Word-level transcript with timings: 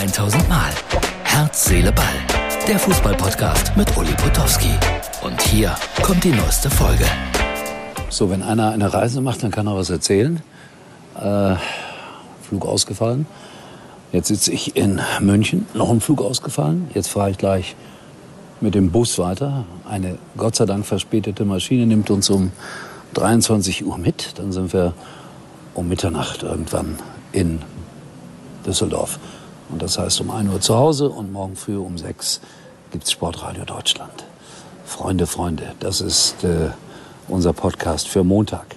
1000 0.00 0.48
Mal. 0.48 0.70
Herz, 1.24 1.66
Seele, 1.66 1.92
Ball. 1.92 2.06
Der 2.66 2.78
Fußballpodcast 2.78 3.76
mit 3.76 3.94
Uli 3.98 4.14
Potowski. 4.14 4.70
Und 5.22 5.42
hier 5.42 5.76
kommt 6.02 6.24
die 6.24 6.32
neueste 6.32 6.70
Folge. 6.70 7.04
So, 8.08 8.30
wenn 8.30 8.42
einer 8.42 8.70
eine 8.70 8.94
Reise 8.94 9.20
macht, 9.20 9.42
dann 9.42 9.50
kann 9.50 9.66
er 9.66 9.76
was 9.76 9.90
erzählen. 9.90 10.40
Äh, 11.20 11.56
Flug 12.48 12.64
ausgefallen. 12.64 13.26
Jetzt 14.10 14.28
sitze 14.28 14.52
ich 14.52 14.74
in 14.74 15.02
München, 15.20 15.66
noch 15.74 15.90
ein 15.90 16.00
Flug 16.00 16.22
ausgefallen. 16.22 16.90
Jetzt 16.94 17.10
fahre 17.10 17.32
ich 17.32 17.36
gleich 17.36 17.76
mit 18.62 18.74
dem 18.74 18.92
Bus 18.92 19.18
weiter. 19.18 19.66
Eine 19.86 20.16
Gott 20.38 20.56
sei 20.56 20.64
Dank 20.64 20.86
verspätete 20.86 21.44
Maschine 21.44 21.84
nimmt 21.84 22.08
uns 22.08 22.30
um 22.30 22.52
23 23.12 23.84
Uhr 23.84 23.98
mit. 23.98 24.38
Dann 24.38 24.50
sind 24.50 24.72
wir 24.72 24.94
um 25.74 25.88
Mitternacht 25.88 26.42
irgendwann 26.42 26.98
in 27.32 27.60
Düsseldorf. 28.64 29.18
Und 29.72 29.82
das 29.82 29.98
heißt 29.98 30.20
um 30.20 30.30
1 30.30 30.52
Uhr 30.52 30.60
zu 30.60 30.76
Hause 30.76 31.08
und 31.08 31.32
morgen 31.32 31.56
früh 31.56 31.76
um 31.76 31.96
6 31.96 32.40
gibt 32.90 33.04
es 33.04 33.12
Sportradio 33.12 33.64
Deutschland. 33.64 34.24
Freunde, 34.84 35.26
Freunde, 35.26 35.72
das 35.78 36.00
ist 36.00 36.42
äh, 36.42 36.70
unser 37.28 37.52
Podcast 37.52 38.08
für 38.08 38.24
Montag. 38.24 38.76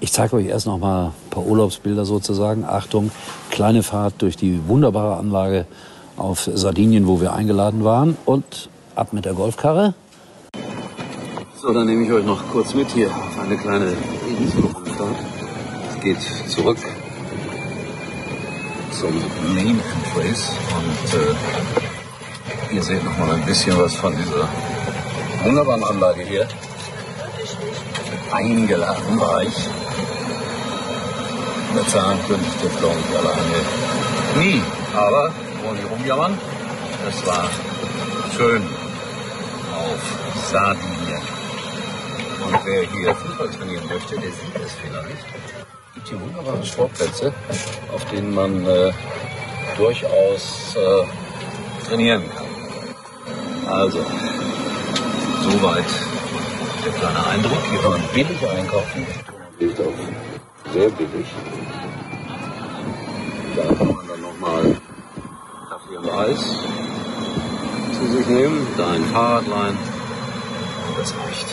Ich 0.00 0.12
zeige 0.12 0.36
euch 0.36 0.46
erst 0.46 0.66
noch 0.66 0.78
mal 0.78 1.06
ein 1.06 1.30
paar 1.30 1.46
Urlaubsbilder 1.46 2.04
sozusagen. 2.04 2.64
Achtung, 2.64 3.10
kleine 3.50 3.82
Fahrt 3.82 4.14
durch 4.18 4.36
die 4.36 4.60
wunderbare 4.68 5.16
Anlage 5.16 5.66
auf 6.16 6.50
Sardinien, 6.52 7.06
wo 7.06 7.22
wir 7.22 7.32
eingeladen 7.32 7.84
waren. 7.84 8.16
Und 8.26 8.68
ab 8.94 9.12
mit 9.12 9.24
der 9.24 9.32
Golfkarre. 9.32 9.94
So, 11.56 11.72
dann 11.72 11.86
nehme 11.86 12.04
ich 12.04 12.12
euch 12.12 12.24
noch 12.24 12.42
kurz 12.52 12.74
mit 12.74 12.90
hier 12.90 13.08
auf 13.08 13.38
eine 13.38 13.56
kleine 13.56 13.96
Inselrundfahrt. 14.38 15.16
Es 15.88 16.00
geht 16.02 16.20
zurück 16.50 16.78
zum 19.00 19.14
Main 19.54 19.80
Entrace 19.80 20.50
und 20.76 21.20
äh, 21.20 22.74
ihr 22.74 22.82
seht 22.82 23.02
noch 23.04 23.16
mal 23.18 23.32
ein 23.32 23.44
bisschen 23.44 23.76
was 23.78 23.94
von 23.96 24.16
dieser 24.16 24.48
wunderbaren 25.42 25.84
Anlage 25.84 26.22
hier. 26.22 26.46
Eingeladen 28.32 29.20
war 29.20 29.42
ich. 29.42 29.68
Bezahlen 31.74 32.18
könnte 32.28 32.44
ich 32.46 32.62
das 32.62 32.78
glaube 32.78 32.96
ich 33.08 33.16
alleine 33.18 33.58
nie. 34.38 34.62
Aber 34.94 35.32
wollen 35.64 35.78
die 35.78 35.94
rumjammern? 35.94 36.38
Es 37.08 37.26
war 37.26 37.48
schön 38.36 38.62
auf 39.74 40.50
Sardinien. 40.50 41.22
Und 42.44 42.58
wer 42.64 42.82
hier 42.82 43.14
Fußball 43.14 43.48
trainieren 43.48 43.88
möchte, 43.88 44.14
der 44.14 44.30
sieht 44.30 44.56
es 44.64 44.72
vielleicht. 44.74 45.26
Gibt 46.04 46.20
hier 46.20 46.26
wunderbare 46.26 46.66
Sportplätze, 46.66 47.32
auf 47.94 48.04
denen 48.10 48.34
man 48.34 48.66
äh, 48.66 48.92
durchaus 49.78 50.76
äh, 50.76 51.86
trainieren 51.86 52.22
kann. 52.36 53.74
Also, 53.74 54.00
soweit 55.44 55.84
der 56.84 56.92
kleine 56.92 57.26
Eindruck. 57.26 57.58
Hier 57.70 57.80
kann 57.80 57.92
man 57.92 58.02
billig 58.12 58.48
einkaufen. 58.50 59.06
Liegt 59.58 59.80
auch 59.80 60.72
sehr 60.74 60.90
billig. 60.90 61.26
Da 63.56 63.74
kann 63.74 63.86
man 63.86 64.06
dann 64.06 64.20
nochmal 64.20 64.76
Kaffee 65.70 65.96
und 65.96 66.10
Eis 66.10 66.40
zu 67.98 68.06
sich 68.14 68.26
nehmen, 68.26 68.66
da 68.76 68.90
ein 68.90 69.04
Fahrrad 69.04 69.46
leihen. 69.46 69.78
Das 70.98 71.14
reicht. 71.14 71.46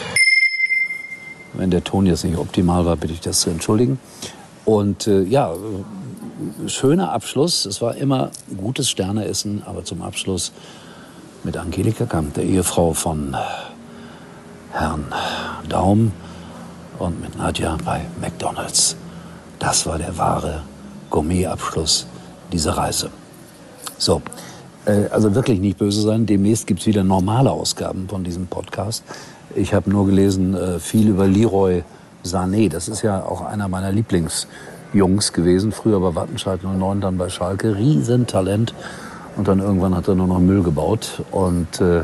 Wenn 1.53 1.71
der 1.71 1.85
Ton 1.85 2.05
jetzt 2.05 2.25
nicht 2.25 2.37
optimal 2.37 2.85
war, 2.85 2.97
bitte 2.97 3.13
ich 3.13 3.21
das 3.21 3.39
zu 3.39 3.49
entschuldigen. 3.49 3.97
Und 4.65 5.07
äh, 5.07 5.23
ja, 5.23 5.53
schöner 6.67 7.11
Abschluss. 7.11 7.65
Es 7.65 7.81
war 7.81 7.95
immer 7.95 8.31
gutes 8.57 8.89
Sterneessen, 8.89 9.63
aber 9.65 9.83
zum 9.83 10.01
Abschluss 10.01 10.51
mit 11.43 11.57
Angelika 11.57 12.05
Kamp, 12.05 12.35
der 12.35 12.43
Ehefrau 12.43 12.93
von 12.93 13.35
Herrn 14.71 15.05
Daum 15.67 16.11
und 16.99 17.21
mit 17.21 17.37
Nadja 17.37 17.77
bei 17.83 18.01
McDonald's. 18.19 18.95
Das 19.59 19.85
war 19.85 19.97
der 19.97 20.17
wahre 20.17 20.61
Gourmet-Abschluss 21.09 22.05
dieser 22.51 22.77
Reise. 22.77 23.09
So, 23.97 24.21
äh, 24.85 25.07
also 25.11 25.35
wirklich 25.35 25.59
nicht 25.59 25.77
böse 25.77 26.01
sein. 26.01 26.25
Demnächst 26.25 26.67
gibt 26.67 26.81
es 26.81 26.85
wieder 26.87 27.03
normale 27.03 27.51
Ausgaben 27.51 28.07
von 28.07 28.23
diesem 28.23 28.47
Podcast. 28.47 29.03
Ich 29.55 29.73
habe 29.73 29.89
nur 29.89 30.05
gelesen, 30.05 30.53
äh, 30.53 30.79
viel 30.79 31.09
über 31.09 31.27
Leroy 31.27 31.83
Sané. 32.23 32.69
Das 32.69 32.87
ist 32.87 33.01
ja 33.01 33.23
auch 33.23 33.41
einer 33.41 33.67
meiner 33.67 33.91
Lieblingsjungs 33.91 35.33
gewesen. 35.33 35.71
Früher 35.71 35.99
bei 35.99 36.15
Wattenscheid 36.15 36.63
09, 36.63 37.01
dann 37.01 37.17
bei 37.17 37.29
Schalke. 37.29 37.75
Riesentalent. 37.75 38.73
Und 39.37 39.47
dann 39.47 39.59
irgendwann 39.59 39.95
hat 39.95 40.07
er 40.07 40.15
nur 40.15 40.27
noch 40.27 40.39
Müll 40.39 40.63
gebaut. 40.63 41.23
Und 41.31 41.81
äh, 41.81 42.03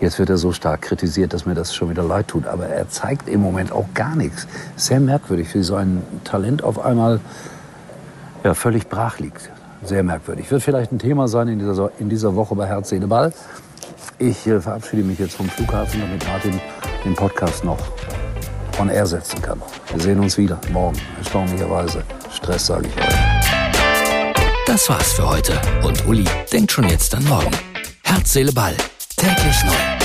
jetzt 0.00 0.18
wird 0.18 0.30
er 0.30 0.36
so 0.36 0.52
stark 0.52 0.82
kritisiert, 0.82 1.32
dass 1.32 1.46
mir 1.46 1.54
das 1.54 1.74
schon 1.74 1.90
wieder 1.90 2.02
leid 2.02 2.28
tut. 2.28 2.46
Aber 2.46 2.66
er 2.66 2.88
zeigt 2.88 3.28
im 3.28 3.40
Moment 3.40 3.72
auch 3.72 3.86
gar 3.94 4.14
nichts. 4.14 4.46
Sehr 4.76 5.00
merkwürdig, 5.00 5.54
wie 5.54 5.62
so 5.62 5.74
ein 5.74 6.02
Talent 6.24 6.62
auf 6.62 6.84
einmal 6.84 7.20
ja, 8.44 8.54
völlig 8.54 8.88
brach 8.88 9.18
liegt. 9.18 9.50
Sehr 9.84 10.02
merkwürdig. 10.02 10.50
Wird 10.50 10.62
vielleicht 10.62 10.92
ein 10.92 10.98
Thema 10.98 11.26
sein 11.26 11.48
in 11.48 11.58
dieser, 11.58 11.90
in 11.98 12.08
dieser 12.08 12.36
Woche 12.36 12.54
bei 12.54 12.66
Herz, 12.66 12.90
Seele, 12.90 13.06
Ball. 13.06 13.32
Ich 14.18 14.46
äh, 14.46 14.60
verabschiede 14.60 15.02
mich 15.02 15.18
jetzt 15.18 15.34
vom 15.34 15.48
Flughafen, 15.48 16.00
damit 16.00 16.24
Martin 16.28 16.60
den 17.04 17.14
Podcast 17.14 17.64
noch 17.64 17.78
on 18.78 18.88
air 18.88 19.06
setzen 19.06 19.40
kann. 19.42 19.62
Wir 19.92 20.02
sehen 20.02 20.20
uns 20.20 20.38
wieder 20.38 20.60
morgen, 20.72 20.98
erstaunlicherweise. 21.18 22.04
Stress, 22.34 22.66
sage 22.66 22.88
ich 22.88 22.96
euch. 22.96 23.14
Das 24.66 24.88
war's 24.88 25.12
für 25.12 25.28
heute. 25.28 25.60
Und 25.82 26.06
Uli 26.06 26.24
denkt 26.52 26.72
schon 26.72 26.88
jetzt 26.88 27.14
an 27.14 27.24
morgen. 27.24 27.50
Herz, 28.04 28.32
Seele, 28.32 28.52
Ball. 28.52 28.74
Täglich 29.16 29.64
neu. 29.64 30.01